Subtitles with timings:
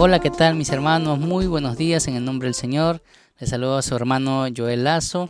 [0.00, 1.18] Hola, ¿qué tal mis hermanos?
[1.18, 3.02] Muy buenos días en el nombre del Señor.
[3.40, 5.28] Les saludo a su hermano Joel Lazo,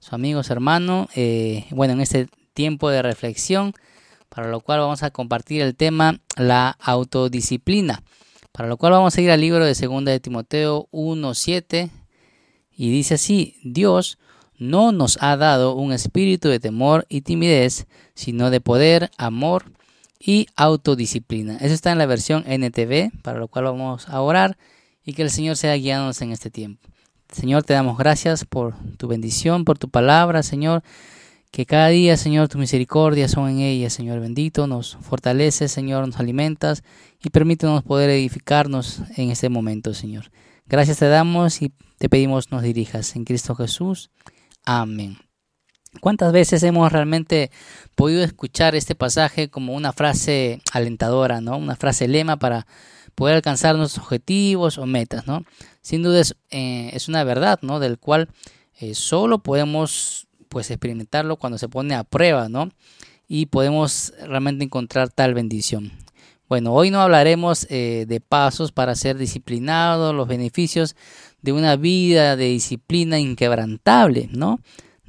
[0.00, 1.08] su amigo, su hermano.
[1.14, 3.72] Eh, bueno, en este tiempo de reflexión,
[4.28, 8.02] para lo cual vamos a compartir el tema la autodisciplina,
[8.52, 11.88] para lo cual vamos a ir al libro de 2 de Timoteo 1.7
[12.70, 14.18] y dice así, Dios
[14.58, 19.72] no nos ha dado un espíritu de temor y timidez, sino de poder, amor
[20.24, 21.56] y autodisciplina.
[21.56, 24.56] Eso está en la versión NTV, para lo cual vamos a orar
[25.04, 26.88] y que el Señor sea guiándonos en este tiempo.
[27.32, 30.82] Señor, te damos gracias por tu bendición, por tu palabra, Señor.
[31.50, 34.66] Que cada día, Señor, tu misericordia son en ella, Señor bendito.
[34.66, 36.82] Nos fortalece, Señor, nos alimentas
[37.22, 40.30] y permítenos poder edificarnos en este momento, Señor.
[40.66, 44.10] Gracias te damos y te pedimos nos dirijas en Cristo Jesús.
[44.64, 45.31] Amén.
[46.00, 47.50] ¿Cuántas veces hemos realmente
[47.94, 51.58] podido escuchar este pasaje como una frase alentadora, ¿no?
[51.58, 52.66] Una frase lema para
[53.14, 55.44] poder alcanzar nuestros objetivos o metas, ¿no?
[55.82, 57.78] Sin duda es, eh, una verdad, ¿no?
[57.78, 58.30] Del cual
[58.80, 62.70] eh, solo podemos pues experimentarlo cuando se pone a prueba, ¿no?
[63.28, 65.92] Y podemos realmente encontrar tal bendición.
[66.48, 70.96] Bueno, hoy no hablaremos eh, de pasos para ser disciplinado, los beneficios
[71.40, 74.60] de una vida de disciplina inquebrantable, ¿no?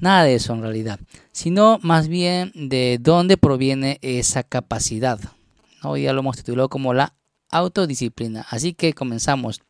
[0.04, 1.00] Nada de eso en realidad,
[1.32, 5.18] sino más bien de dónde proviene esa capacidad.
[5.82, 7.14] Hoy ya lo hemos titulado como la
[7.50, 8.46] autodisciplina.
[8.50, 9.62] Así que comenzamos.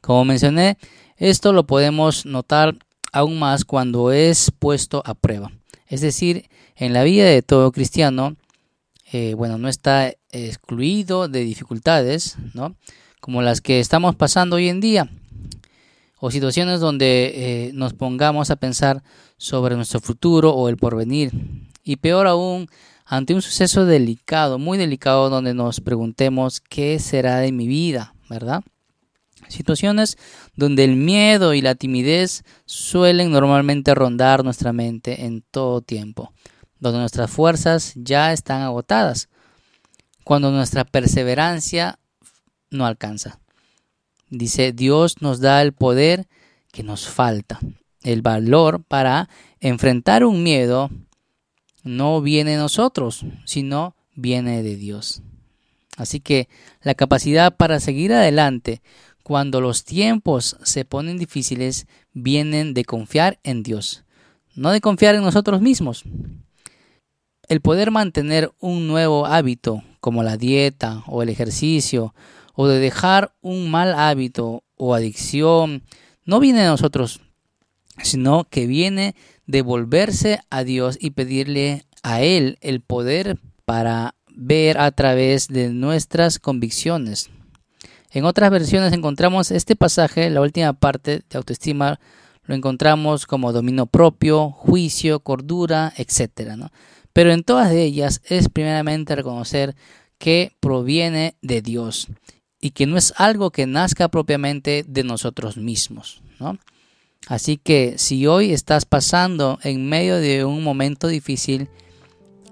[0.00, 0.76] Como mencioné,
[1.18, 2.74] esto lo podemos notar
[3.12, 5.52] aún más cuando es puesto a prueba.
[5.86, 8.34] Es decir, en la vida de todo cristiano,
[9.12, 12.74] eh, bueno, no está excluido de dificultades, ¿no?
[13.20, 15.08] Como las que estamos pasando hoy en día
[16.24, 19.02] o situaciones donde eh, nos pongamos a pensar
[19.38, 21.32] sobre nuestro futuro o el porvenir.
[21.82, 22.68] Y peor aún,
[23.04, 28.62] ante un suceso delicado, muy delicado, donde nos preguntemos qué será de mi vida, ¿verdad?
[29.48, 30.16] Situaciones
[30.54, 36.32] donde el miedo y la timidez suelen normalmente rondar nuestra mente en todo tiempo,
[36.78, 39.28] donde nuestras fuerzas ya están agotadas,
[40.22, 41.98] cuando nuestra perseverancia
[42.70, 43.40] no alcanza.
[44.32, 46.26] Dice, Dios nos da el poder
[46.72, 47.60] que nos falta.
[48.02, 49.28] El valor para
[49.60, 50.88] enfrentar un miedo
[51.84, 55.20] no viene de nosotros, sino viene de Dios.
[55.98, 56.48] Así que
[56.80, 58.80] la capacidad para seguir adelante
[59.22, 64.02] cuando los tiempos se ponen difíciles vienen de confiar en Dios,
[64.54, 66.04] no de confiar en nosotros mismos.
[67.48, 72.14] El poder mantener un nuevo hábito como la dieta o el ejercicio
[72.54, 75.82] o de dejar un mal hábito o adicción
[76.24, 77.20] no viene de nosotros,
[78.02, 79.14] sino que viene
[79.46, 85.70] de volverse a Dios y pedirle a Él el poder para ver a través de
[85.70, 87.30] nuestras convicciones.
[88.10, 91.98] En otras versiones encontramos este pasaje, la última parte de autoestima,
[92.44, 96.52] lo encontramos como dominio propio, juicio, cordura, etc.
[97.12, 99.76] Pero en todas ellas es primeramente reconocer
[100.18, 102.08] que proviene de Dios
[102.62, 106.22] y que no es algo que nazca propiamente de nosotros mismos.
[106.38, 106.56] ¿no?
[107.26, 111.68] Así que si hoy estás pasando en medio de un momento difícil,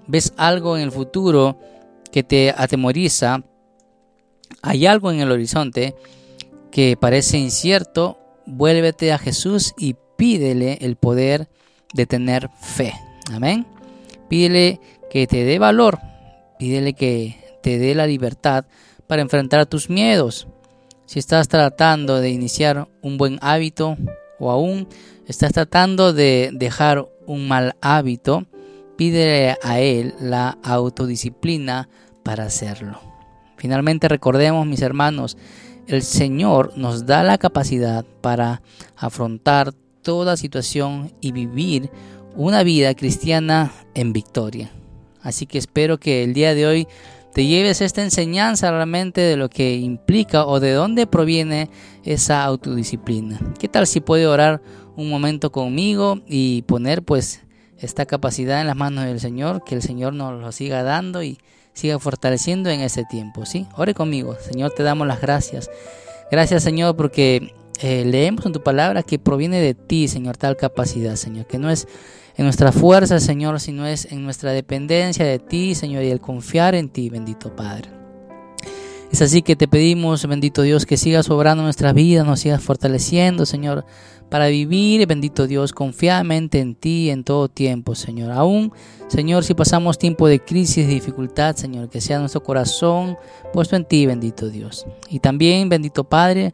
[0.07, 1.57] ves algo en el futuro
[2.11, 3.43] que te atemoriza,
[4.61, 5.95] hay algo en el horizonte
[6.71, 11.47] que parece incierto, vuélvete a Jesús y pídele el poder
[11.93, 12.93] de tener fe.
[13.31, 13.65] Amén.
[14.27, 15.99] Pídele que te dé valor,
[16.59, 18.65] pídele que te dé la libertad
[19.11, 20.47] para enfrentar tus miedos.
[21.05, 23.97] Si estás tratando de iniciar un buen hábito
[24.39, 24.87] o aún
[25.27, 28.45] estás tratando de dejar un mal hábito,
[28.95, 31.89] pídele a Él la autodisciplina
[32.23, 33.01] para hacerlo.
[33.57, 35.35] Finalmente recordemos, mis hermanos,
[35.87, 38.61] el Señor nos da la capacidad para
[38.95, 39.73] afrontar
[40.03, 41.89] toda situación y vivir
[42.37, 44.71] una vida cristiana en victoria.
[45.21, 46.87] Así que espero que el día de hoy
[47.33, 51.69] te lleves esta enseñanza realmente de lo que implica o de dónde proviene
[52.03, 53.39] esa autodisciplina.
[53.59, 54.61] ¿Qué tal si puede orar
[54.95, 57.41] un momento conmigo y poner pues
[57.77, 61.39] esta capacidad en las manos del Señor, que el Señor nos lo siga dando y
[61.73, 63.65] siga fortaleciendo en ese tiempo, ¿sí?
[63.75, 65.69] Ore conmigo, Señor, te damos las gracias.
[66.29, 71.15] Gracias, Señor, porque eh, leemos en tu palabra que proviene de ti, Señor, tal capacidad,
[71.15, 71.87] Señor, que no es
[72.35, 76.75] en nuestra fuerza, Señor, sino es en nuestra dependencia de ti, Señor, y el confiar
[76.75, 77.89] en ti, bendito Padre.
[79.11, 83.45] Es así que te pedimos, bendito Dios, que sigas obrando nuestra vida, nos sigas fortaleciendo,
[83.45, 83.85] Señor,
[84.29, 88.31] para vivir, bendito Dios, confiadamente en ti en todo tiempo, Señor.
[88.31, 88.71] Aún,
[89.09, 93.17] Señor, si pasamos tiempo de crisis, de dificultad, Señor, que sea nuestro corazón
[93.51, 94.85] puesto en ti, bendito Dios.
[95.09, 96.53] Y también, bendito Padre,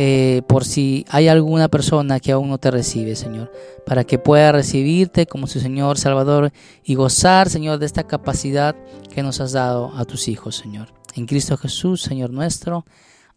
[0.00, 3.50] eh, por si hay alguna persona que aún no te recibe, Señor,
[3.84, 6.52] para que pueda recibirte como su Señor Salvador
[6.84, 8.76] y gozar, Señor, de esta capacidad
[9.12, 10.94] que nos has dado a tus hijos, Señor.
[11.16, 12.86] En Cristo Jesús, Señor nuestro.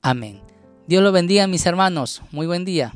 [0.04, 0.42] Amén.
[0.86, 2.22] Dios lo bendiga, mis hermanos.
[2.32, 2.94] Muy buen día.